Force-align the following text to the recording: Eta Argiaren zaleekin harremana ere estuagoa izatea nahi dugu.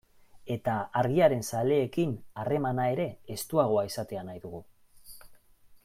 Eta 0.53 0.77
Argiaren 1.01 1.45
zaleekin 1.51 2.15
harremana 2.45 2.87
ere 2.95 3.07
estuagoa 3.37 3.85
izatea 3.91 4.25
nahi 4.31 4.43
dugu. 4.49 4.65